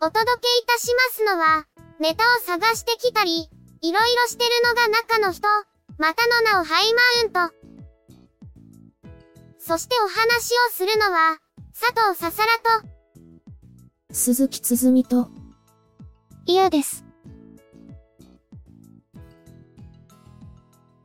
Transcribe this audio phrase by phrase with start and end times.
[0.00, 1.66] お届けいたしますのは、
[1.98, 5.48] ネタを探してきたり、いろいろしてるのが中の人、
[5.98, 7.54] またの名をハイマウント。
[9.58, 11.38] そしてお話をするのは、
[11.78, 12.88] 佐藤ささらと、
[14.12, 15.30] 鈴木つづみと、
[16.46, 17.04] 嫌です。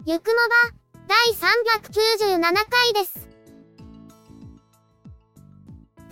[0.05, 3.32] ゆくもば、第397回です。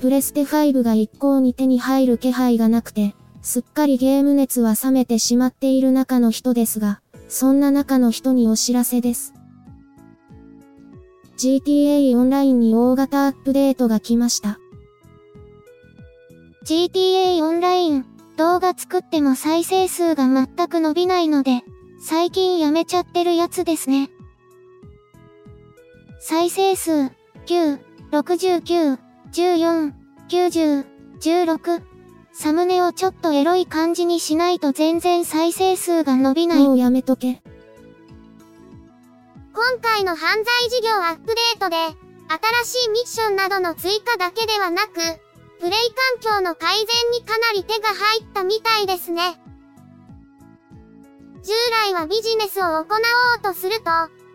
[0.01, 3.13] プレステ5が一向に手に入る気配がなくて、
[3.43, 9.35] すっかりゲーム熱は冷めてしまっている中の人ですが、そんな中の人にお知らせです。
[11.37, 14.57] GTA オンラインに大型アップデートが来ました。
[16.65, 18.05] GTA オンライン、
[18.37, 21.61] 動画作っても再生数が全く伸びないので、
[22.03, 24.09] 最近やめちゃってるやつですね。
[26.19, 26.91] 再生数、
[27.45, 27.79] 9、
[28.11, 29.93] 69、14、
[30.29, 30.85] 90、
[31.21, 31.81] 16。
[32.33, 36.63] サムネをちょっとエロい感じにしないと全然再生数が伸びない。
[36.63, 37.41] もうやめとけ。
[39.53, 41.75] 今回の犯罪事業アップデートで、
[42.65, 45.71] 新しいミッションなどの追加だけではなく、プレイ
[46.21, 49.39] 環境の改善にかなり手が入ったみたいですね。
[51.43, 52.85] 従来はビジネスを行おう
[53.41, 53.91] とすると、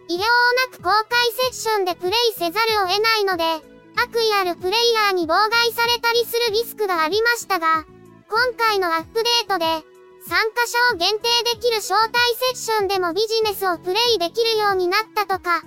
[0.09, 7.84] 異様なく公開セッションでプレイせざるを得ないので、悪意あるプレイヤーに妨害されたりするリスクがありましたが、
[8.29, 9.65] 今回のアップデートで、
[10.29, 12.19] 参加者を限定できる招待
[12.55, 15.62] セッションでもビジネスをプレイできるようになったとか。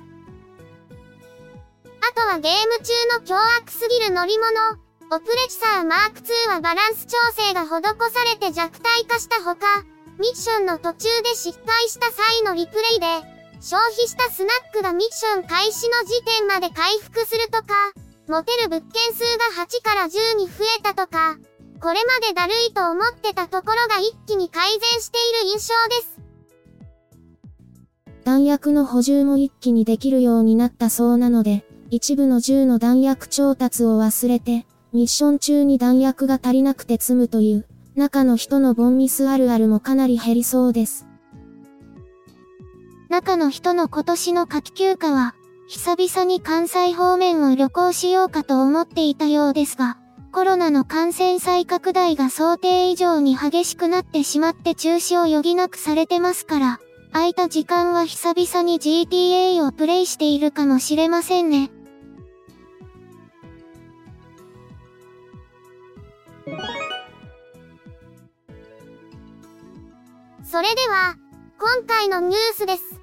[2.01, 4.51] あとはゲーム中の凶悪すぎる乗り物、
[5.11, 7.71] オプレチサーマーク2はバランス調整が施
[8.11, 9.83] されて弱体化したほか、
[10.19, 13.05] ミッションの途中で失敗した際のリプレイで、
[13.61, 17.93] 消費したスナックがミッション開始の時点まで回復するとか、
[18.29, 19.21] 持てる物件数
[19.57, 21.39] が8から10に増えたとか、
[21.81, 26.19] これまでだるいと思ってたところが一気に改善している印象です。
[28.23, 41.07] 弾薬の補充も一気にできるようになったそうなので、一部の銃の弾薬調達を忘れて、ミッション中に弾薬が足りなくて積むという、中の人のボンミスあるあるもかなり減りそうです。
[43.09, 45.33] 中の人の今年の夏季休暇は、
[45.71, 49.99] 久々に関西方面を旅行しようかと思っていたようですが、
[50.31, 56.79] コロナの感染再拡大が想定以上に激しくなってしまって中止を余儀なくされてますから、
[57.13, 61.69] 空いた時間は久々に GTA をプレイしているかもしれませんね。
[70.43, 71.15] それでは、
[71.59, 72.98] 今回のニュースです。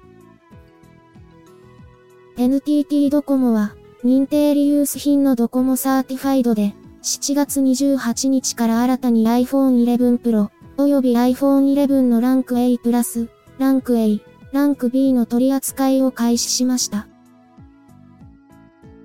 [2.39, 13.27] NTT ドコモは、認定リユース品のドコモサーティファイドで、7月28日から新たに iPhone 11 Pro、および iPhone 11のランク A プラス、
[13.57, 14.21] ランク A、
[14.51, 17.07] ランク B の取り扱いを開始しました。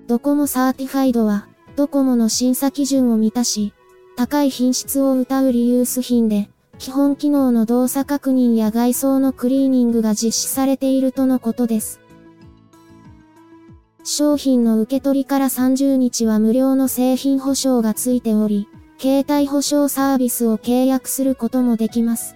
[0.08, 3.72] ドコモサーティファイドは、ドコモの審査基準を満たし、
[4.14, 12.01] 高い品質を謳うリユース品で、基本機能の動作確認や外装のクリーニングが実施されているとのことです。
[14.04, 18.68] 商品の受け取りから30日は無料の製品保証がついており、
[18.98, 22.34] 携帯保証サービスを契約することもできます。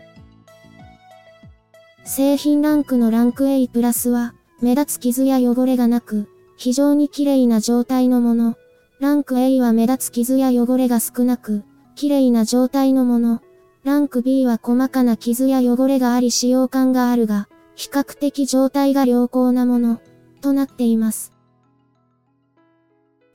[2.04, 8.54] 製品ランクのランク A プラスは、目立つ傷や汚れがなく、非常に綺麗な状態のもの。
[9.00, 11.64] ランク A は目立つ傷や汚れが少なく、
[11.96, 13.40] 綺麗な状態のもの。
[13.82, 20.00] ランク B は細かな傷や汚れがあり使用感があるが、比較的状態が良好なもの、
[20.40, 21.35] となっています。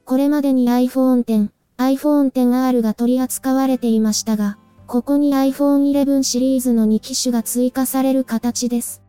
[0.05, 4.57] これまでに iPhone X、iPhone XR が取り扱われていましたが、
[4.87, 9.01] ここに iPhone 11シリーズの2機種が追加される形です。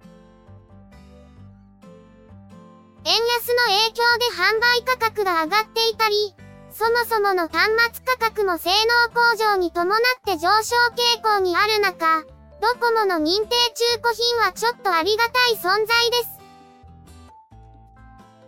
[3.04, 6.34] 円安の影響で販売価格が上がっていたり、
[6.70, 12.24] そもそもの端末価格も性能向上に伴って上昇傾向にある中、
[12.60, 16.40] ドコモの認定中古品はちょっとありがたい存在です。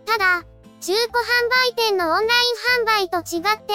[0.05, 0.45] ただ、
[0.85, 1.09] 中古販
[1.71, 3.73] 売店のオンライン販売と違って、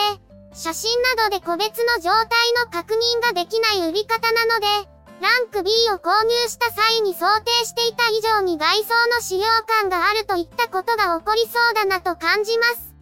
[0.55, 2.29] 写真などで個別の状態
[2.65, 4.67] の確認ができない売り方なので、
[5.21, 12.95] ランク B を購入した際に想定していた以上に外装の使用感があるといったことが起こりそうだなと感じます。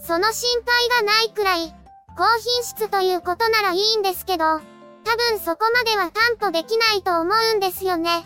[0.00, 1.74] その心配がないくらい、
[2.16, 8.24] 高品質ということならいいんですけど、多分そこまでは担保できないと思うんですよね。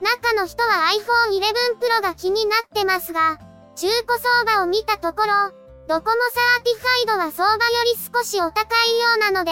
[0.00, 0.88] 中の人は
[1.28, 3.38] iPhone 11 Pro が気になってますが、
[3.76, 9.50] 中古相場を見たところ、ドコモサーティファイドは相場より少しお高いようなので、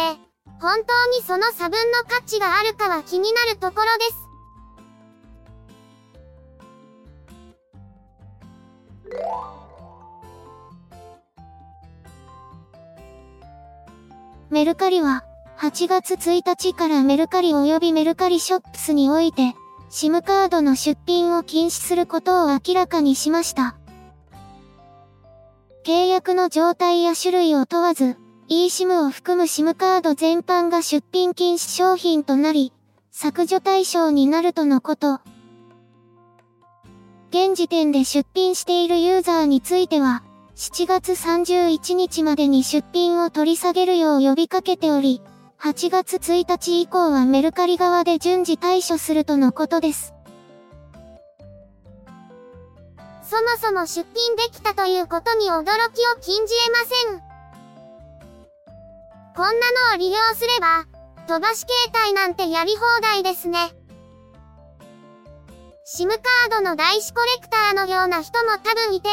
[0.61, 4.29] 本当にその差分の価値があるかは気になるところです。
[14.51, 15.25] メルカリは、
[15.59, 19.55] 8月1日からメルカリ及びメルカリショップスにおいて、
[19.91, 23.77] SIM カードの出品を禁止することを明らかにしました。
[25.85, 28.17] 契約の状態や種類を問わず、
[28.51, 32.73] eSIM を含む SIM カード全般が出品禁止商品となり、
[33.11, 35.21] 削除対象になるとのこと。
[37.31, 40.23] 現時点で出品しているユーザーについては、
[40.57, 45.23] 7月31日までに出品を取り下げるよう呼びかけており、
[45.61, 50.15] 8月1日以降はメルカリ側で順次対処するとのことです。
[53.25, 57.23] そもそも出品できたということに驚きを禁じ得ません。
[59.35, 60.87] こんなのを利用すれば、
[61.27, 63.59] 飛ばし携帯なんてやり放題ですね。
[65.85, 69.09] SIM カードの台紙コレクターのような人も多分いて、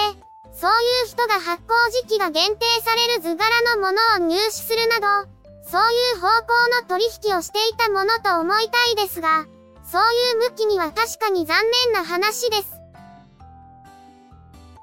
[0.54, 5.35] そういう人が発行時期が限定される図柄のものを入手するなど、
[5.70, 9.46] そういう方向の取引をしていたものと思いたいですが、
[9.84, 10.02] そう
[10.42, 12.76] いう向きには確かに残念な話です。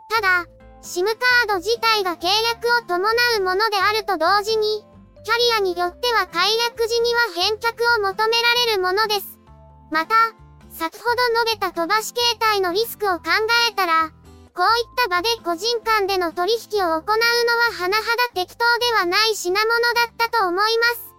[0.09, 0.47] ただ、
[0.83, 3.09] SIM カード自体が契約を伴
[3.39, 4.85] うものであると同時に、
[5.25, 7.69] キャリアによっては解約時には返却
[7.99, 9.39] を求められるものです。
[9.91, 10.15] また、
[10.71, 13.23] 先ほど述べた飛ばし携帯のリスクを考
[13.71, 14.11] えたら、
[14.55, 17.17] こういった場で個人間での取引を行うのは
[17.75, 17.99] 甚だ
[18.35, 21.13] 適当ではない品物だったと思います。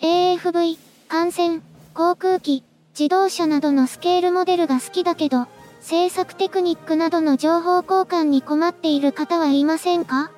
[0.00, 1.62] AFV、艦船、
[1.92, 2.64] 航空機、
[2.98, 5.46] 自動車などのスケールモデルが好きだけど、
[5.82, 10.30] 制作テクニックなどの情報交換に困っている方はいませんか？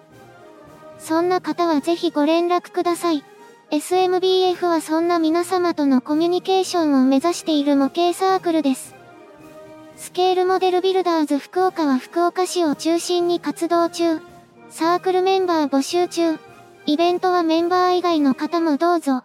[0.98, 3.24] そんな方はぜひご連絡ください。
[3.72, 8.94] SMBF はそんな皆様とのコミュニケーションを目指している模型サークルです。
[9.96, 14.20] スケールモデルビルダーズ福岡は福岡市を中心に活動中。
[14.68, 16.38] サークルメンバー募集中。
[16.84, 19.24] イベントはメンバー以外の方もどうぞ。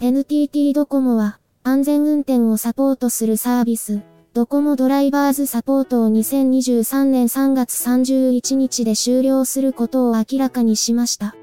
[0.00, 4.00] NTT ドコモは安全運転をサポートするサービス、
[4.32, 11.36] ドコモドライバーズサポートを2023年3月31日で終了することを明らかにしました。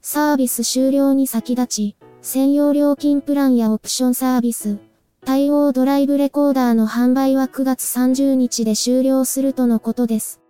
[0.00, 4.78] サービス終了に先立ち、専用料金プランやオプションサービス、
[5.24, 10.40] 対応ドライブレコーダーの販売は9月30日で終了するとのことです。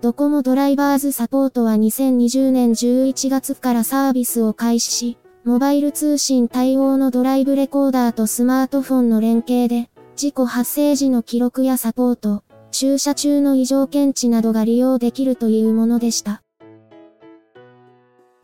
[0.00, 16.44] ドコモドライバーズサポートは2020年11月からサービスを開始し、モバイル通信対応のドライブレコーダーとスマートフォンの連携で、事故発生時の記録やサポート、駐車中の異常検知などが利用できるというものでした。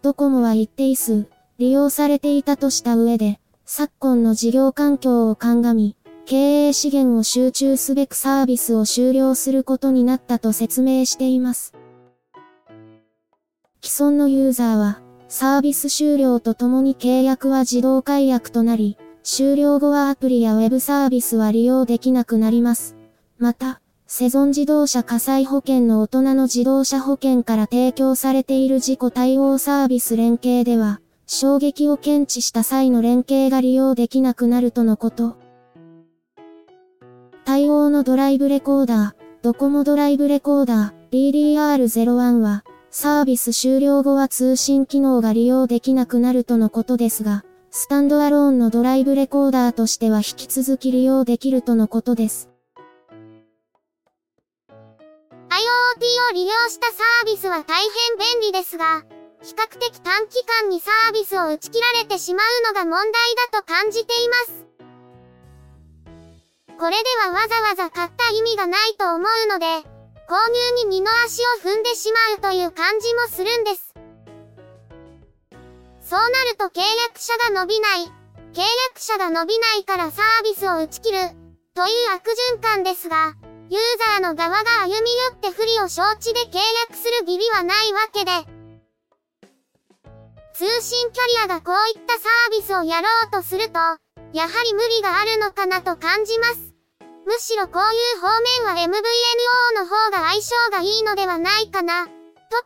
[0.02, 1.28] ドコモは一定数、
[1.58, 11.74] 利用されていたとした上で、昨今の事業環境を鑑み、経営資源を集中すべくサービスを終了することになったと説明しています。
[13.82, 22.96] 既存のユーザーは、サービス終了とともに契約は自動解約となり、終了後はアプリやウェブサービスは利用できなくなります。
[23.38, 35.36] また、セゾン自動車火災保険の大人の自動車保険から提供されている事故対応サービス連携では、衝撃を検知した際の連携が利用できなくなるとのこと。
[37.44, 52.48] 対応のドライブレコーダー、ドコモドライブレコーダー、DDR01 は、サービス終了後は通信機能が利用できなくなるとのことですが、スタンドアローンのドライブレコーダーとしては引き続き利用できるとのことです。
[54.70, 59.04] IoT を利用したサービスは大変便利ですが、
[59.42, 63.12] 比較的短期間にサービスを打ち切られてしまうのが問題
[63.52, 64.66] だと感じています。
[66.78, 69.66] これではわざわざ買った意味がないと思うので、
[70.28, 73.94] 購入に二の足を踏んでしまうという感じもするんです。
[76.02, 78.00] そうなると契約者が伸びない、
[78.52, 81.18] 契約者が伸びないからサービスを打ち切る、
[81.74, 83.36] という悪循環ですが、
[83.70, 83.80] ユー
[84.18, 86.58] ザーの側が歩み寄って不利を承知で契
[86.88, 88.30] 約する義理はないわけで、
[90.52, 93.78] 通信キャリアがこういったサービスをやろうとすると、
[94.34, 96.67] やはり無理があるのかなと感じます。
[97.28, 98.28] むしろこういう方
[98.64, 98.94] 面は MVNO
[99.76, 102.12] の方が相性がいいのではないかな、と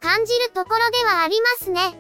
[0.00, 1.99] 感じるところではありますね。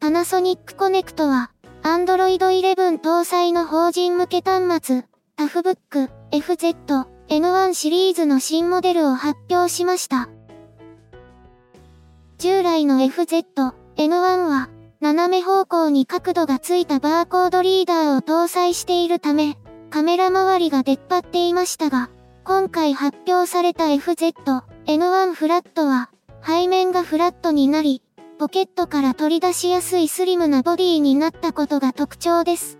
[0.00, 1.52] パナソニックコネクトは、
[1.84, 5.04] Android 11搭載の法人向け端末、
[5.36, 10.28] タフブック FZ N1 シリーズの新モデルを発表しました。
[12.38, 13.44] 従来の FZ
[13.96, 19.58] N1 は、斜め方向に角度がついたバーコードリーダーを搭載しているため、
[19.90, 22.10] カメラ周りが出っ張っていましたが、
[22.44, 26.10] 今回発表された FZ N1 フラットは、
[26.46, 28.02] 背面がフラットになり、
[28.38, 32.78] ポケットから取り出しやすいスリムなボディになったことが特徴です。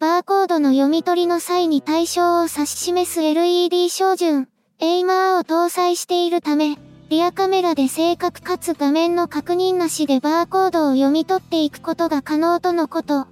[0.00, 4.48] バーコードの読み取りの際に対象を指し示す LED 照準、
[4.80, 6.78] エイマーを搭載しているため、
[7.10, 13.26] リアカメラで正確かつ画面の確認なしでバーコードを読み取っていくことが可能とのこと。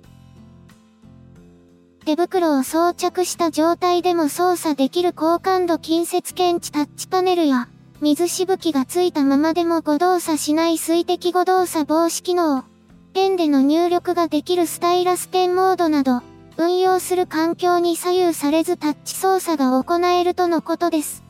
[2.05, 7.69] 手袋を装着した状態でも操作できる高感度近接検知タッチパネルや、
[8.03, 12.65] 水しぶきがついたままでも誤動作しない水滴誤動作防止機能、
[13.15, 16.21] ペンでの入力ができるスタイラスペンモードなど、
[16.59, 21.23] 運用する環境に左右されずタッチ操作が行えるとのことです。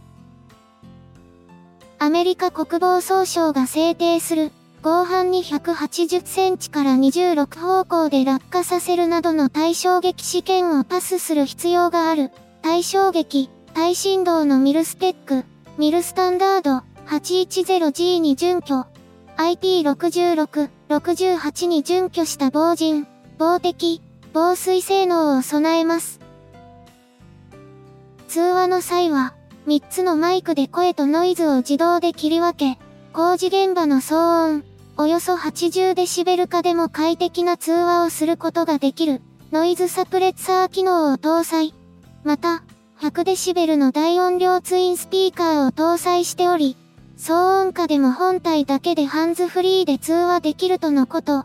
[2.03, 4.51] アメリカ国防総省が制定する、
[4.83, 12.33] 合板に180センチから26方向で落下させるなどの対衝撃試験をパスする必要がある。
[12.61, 15.45] 対衝撃、対振動のミルスペック、
[15.79, 18.85] ミルスタンダード 810G に準拠。
[19.37, 23.07] IP66、68に準拠した防塵、
[23.39, 26.19] 防滴、防水性能を備えます。
[28.27, 29.35] 通話の際は、
[29.67, 32.81] 3つのマイクで声とノイズを自動で切り分け、
[33.13, 34.65] 工事現場の騒音、
[34.97, 41.75] およそ80デシベル下でも快適な通話をすることができる、ノイズサプレッサー機能を搭載。
[42.25, 42.65] また、
[43.01, 46.77] 100デシベルの大音量ツインスピーカーを搭載しており、
[47.17, 51.45] 騒音下でも本体だけでハンズフリーで通話できるとのこと。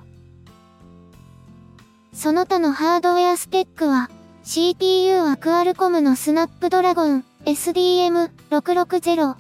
[2.14, 4.10] その他のハードウェアスペックは、
[4.44, 9.36] CPU はクアルコムのスナップドラゴン SDM660、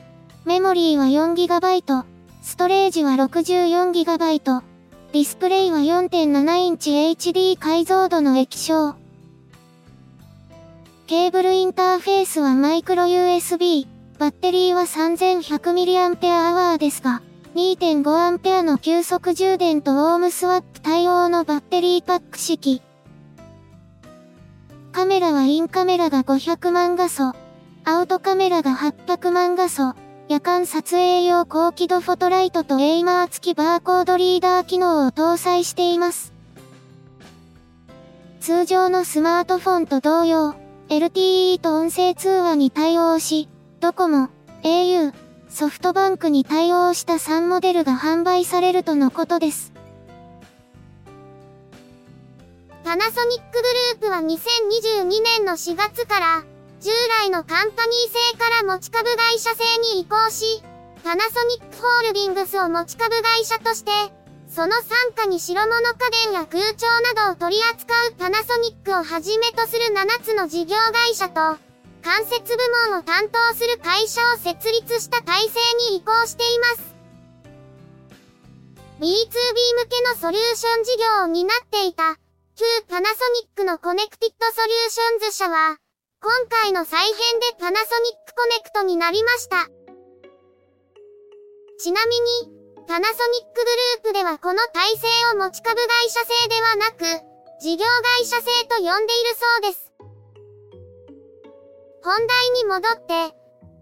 [0.45, 2.03] メモリーは 4GB、
[2.41, 4.61] ストレージは 64GB、
[5.13, 6.91] ディスプレイは4.7インチ。
[6.91, 8.95] HD 解像度の液晶。
[11.07, 13.87] ケーブルインターフェースはマイクロ USB、
[14.19, 17.21] バッテリーは 3100mAh ですが、
[17.55, 22.81] 2.5A の急速充電とウォームスワップ対応のバッテリーパック式。
[24.91, 27.33] カメラはインカメラが500万画素、
[27.89, 29.95] アウトカメラが800万画素、
[30.27, 36.33] 夜間撮影用高輝度フォトライトとエイマー付きバーコードリーダー機能を搭載しています。
[38.41, 40.53] 通常のスマートフォンと同様、
[40.89, 43.47] LTE と音声通話に対応し、
[43.79, 44.27] ドコモ、
[44.63, 45.13] au、
[45.47, 49.71] ソフトバンクに対応した3モデルが販売されるとのことです。
[52.83, 53.61] パナソニックグ
[53.93, 56.43] ループは2022年の4月から
[56.79, 56.91] 従
[57.21, 59.63] 来のカンパニー製から持ち株会社製
[59.95, 60.61] に移行し、
[61.03, 63.91] パナソニックホールディングスを持ち株会社として、
[64.47, 71.57] その傘下に白物家電や空調などを取り扱うパナソニックをはじめとする7つの事業会社と、
[72.03, 75.59] 間接部門を担当する会社を設立した体制
[75.91, 76.95] に移行しています。
[78.99, 79.15] B2B 向
[79.89, 82.15] けのソリューション事業を担っていた、
[82.55, 85.77] 旧パナソニックのコネクティッドソリューションズ社は、
[86.19, 89.67] 今回の再編でパナソニックコネクトになりました。
[91.79, 97.05] ちなみに、パナソニックグループではこの体制を持ち株会社制ではなく、
[97.61, 97.85] 事業
[98.19, 99.93] 会社制と呼んでいるそうです。
[102.03, 103.35] 本題に戻って、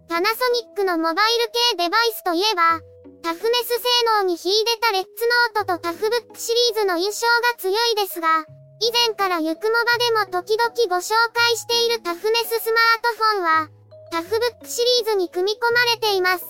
[0.09, 2.81] パナソニックのモバイル系デバイスといえば、
[3.23, 3.83] タフネス性
[4.21, 5.09] 能に秀でたレッツ
[5.55, 8.45] ノートとタフブックシリーズの印象が強いですが、
[8.81, 9.73] 以前からゆくも
[10.19, 13.69] ばでも時々ご紹介しているタフネススマートフォンは、
[14.11, 16.45] タフブックシリーズに組み込まれています。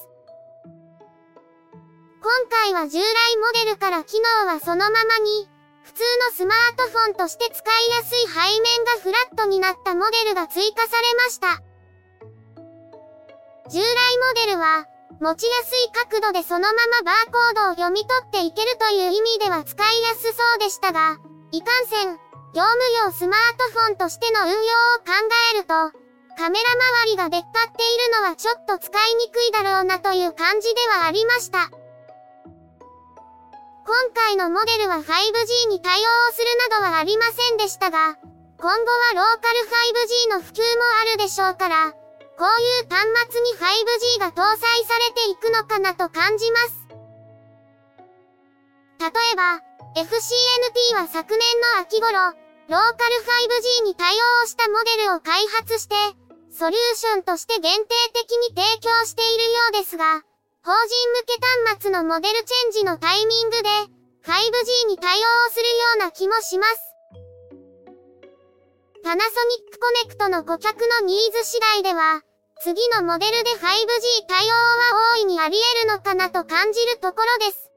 [2.21, 5.47] 今回は従来モデルから機能はそのままに、
[5.83, 11.61] 普通のスマートフォンとして使いやすい背面がフラットになったモデルが追加されました。
[13.69, 14.87] 従来モデルは、
[15.21, 21.17] 持ちやすい角度でそのままバーコードを読み取っていけるという意味では使いやすそうでしたが、
[21.55, 22.11] いかんせん、
[22.51, 22.67] 業務
[23.05, 24.59] 用スマートフォンとしての運用を
[25.07, 25.15] 考
[25.55, 25.71] えると、
[26.35, 26.69] カメラ
[27.07, 31.71] 周りが出っ張っているのはちょっと使いにくいだろうなという感じではありました。
[33.87, 38.17] 今回のモデルは 5G に対応するなどはありませんでしたが、
[38.59, 39.59] 今後はローカル
[40.27, 41.93] 5G の普及もあるでしょうから、
[42.35, 46.83] こういう端末に 5G が搭載されていくのかなと感じます。
[48.99, 49.64] 例えば、
[49.95, 50.11] FCNP
[50.99, 51.39] は昨年
[51.79, 52.35] の秋頃、ロー
[52.67, 53.15] カル
[53.79, 54.11] 5G に対
[54.43, 55.95] 応したモデルを開発して、
[56.51, 60.19] ソリューションとして限定的に提供しているようですが、
[60.67, 63.69] 法人向け端末のモデルチェンジのタイミングで、
[64.27, 66.75] 5G に対応するような気もします。
[69.01, 72.19] パナソニックコネクトの顧客のニーズ次第では、
[72.59, 77.71] 次のモデルで 5G 対応は大いにあり得るのかなと感じるところです。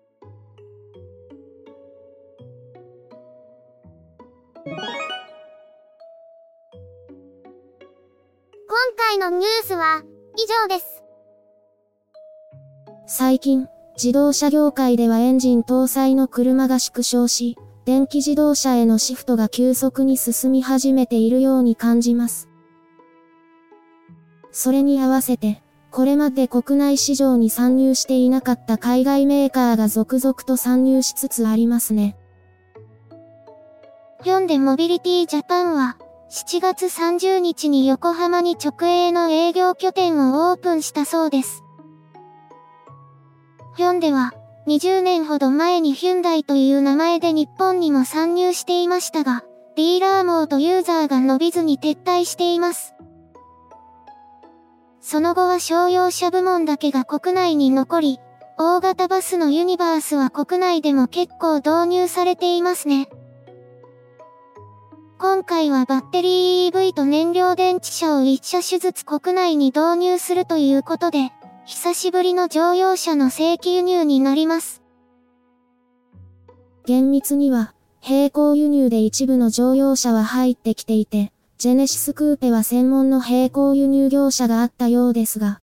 [9.08, 10.02] 回のニュースは
[10.36, 11.02] 以上です。
[13.06, 22.50] 最近、自動車業界ではエンジン搭載の車が縮小し、電気自動車へのシフトが急速に進み始めているように感じます。
[24.50, 32.18] それに合わせて、これまで国内市場に参入していなかった海外メーカーが続々と参入しつつありますね。
[34.22, 35.96] ヒョンデモビリティジャパンは、
[36.30, 41.64] 7月30日に横浜に直営の営業拠点をオープンしたそうです。
[43.76, 44.34] ヒョンデは、
[44.66, 49.42] 20年ほど前にヒュンダイという名前で日本にも参入していましたが、
[49.74, 52.94] ディーラー網とユーザーが伸びずに撤退しています。
[55.00, 58.20] その後は商用車部門だけが国内に残り、
[58.58, 63.08] 大型バスのユニバースは国内でも結構導入されていますね。
[65.20, 71.32] 今回はバッテリー EV と燃料電池車を1車種ずつ国内に導入するということで、
[71.66, 74.80] 久しぶりの乗用車の正規輸入になります。
[76.86, 77.74] 厳密には、
[78.08, 85.58] 並行輸入で一部の乗用車は入ってきていて、ジェネシスクーペは専門の並行輸入業者があったようですが、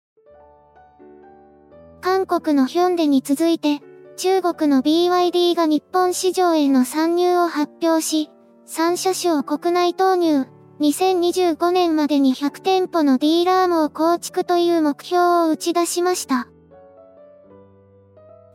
[2.02, 3.80] 韓国のヒョンデに続いて、
[4.18, 8.30] 中国の BYD が日本市場への参入を発表し、
[8.68, 10.48] 3車種を国内投入、
[10.80, 16.50] 2025年までに100店舗のディーラー網構築という目標を打ち出しました。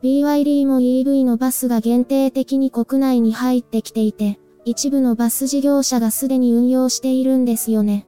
[0.03, 8.05] BYD も EV のバスが限定的に国内に入ってきていて、一部のバス事業者がすでに運用しているんですよね。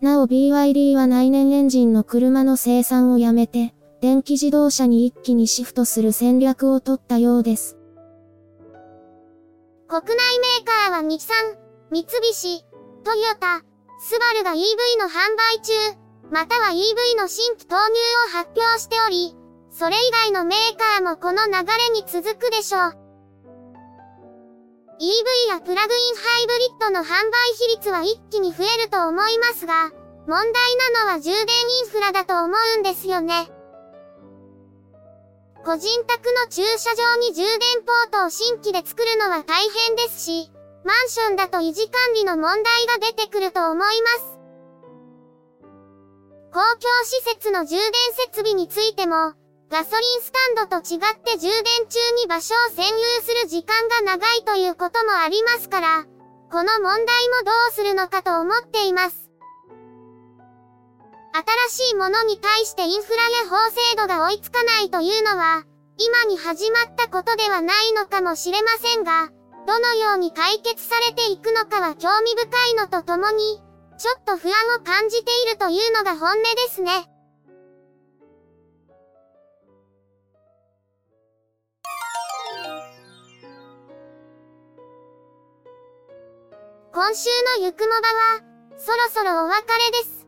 [0.00, 7.78] なお BYD は内燃エンジンの車の生産をやめて、電気自動車に一気にシフトする戦略を取ったようです。
[9.92, 11.36] 国内メーカーは日産、
[11.90, 12.64] 三菱、
[13.04, 13.60] トヨタ、
[14.00, 14.56] スバルが EV
[14.98, 15.72] の販売中、
[16.30, 17.82] または EV の新規投入
[18.24, 19.36] を発表しており、
[19.70, 22.80] それ以外のメーカーもこの流れに続くでしょう。
[24.96, 29.90] EV やプラグインハイブリッドの販売比率は一気に増えると思いますが、
[30.26, 30.44] 問題
[30.94, 31.42] なのは充電イ
[31.86, 33.50] ンフラだと思うんですよね。
[35.64, 40.50] 個人宅の駐車場に充電ポートを新規で作るのは大変ですし、
[40.84, 43.86] マンションだと維持管理の問題が出てくると思いま
[44.20, 44.38] す。
[46.52, 47.80] 公共施設の充電
[48.26, 49.34] 設備についても、
[49.70, 51.54] ガソリンスタンドと違って充電
[51.88, 56.04] 中に場所を占有する時間が長いということもありますから、
[56.50, 59.21] この問題もどうするのかと思っています。
[61.34, 65.64] 新しいものに対してインフラや法制度が追いつかないというのは、
[65.96, 69.30] 今に始まったことではないのかもしれませんが、
[69.66, 73.62] どのように解決されていくのかは興味深いのとともに、
[73.96, 77.08] ちょっと不安を感じているというのが本音ですね。
[86.92, 88.40] 今週のゆくもばは、
[88.76, 90.21] そろそろお別れです。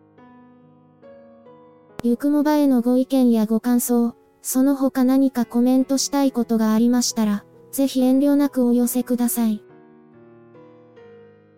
[2.06, 9.64] ゆくもばへのご意見やご感想、その他何かコメントしたいことがありましたら、ぜひ遠慮なくお寄せください。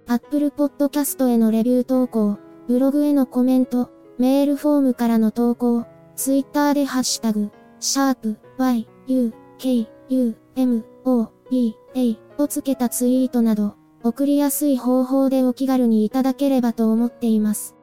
[0.06, 17.75] Apple Podcast へのレビュー投稿、ブログへのコメント、メールフォームからの投稿、Twitter でハッシュタグ、シャープ y, u, k, u, m, o, b, a をつけたツイートなど、送りやすい方法でお気軽にいただければと思っています。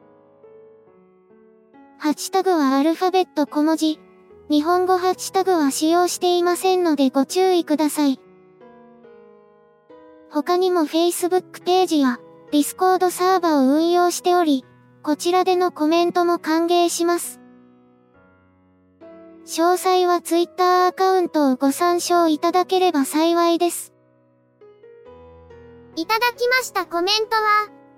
[1.98, 3.98] ハッシュタグはアルファベット小文字。
[4.50, 8.20] 日本語ハッシュタグは使用していませんのでご注意ください。
[10.30, 12.18] 他にも Facebook ページや
[12.52, 14.64] Discord サーバを運用しており、
[15.02, 17.40] こちらでのコメントも歓迎します。
[19.46, 23.92] 詳細は Twitter アカウントをご参照いただければ幸いです。
[25.96, 27.68] いただきましたコメントは、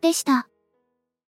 [0.00, 0.49] でした。